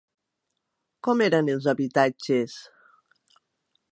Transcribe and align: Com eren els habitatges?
Com 1.07 1.21
eren 1.25 1.51
els 1.55 1.69
habitatges? 1.73 2.59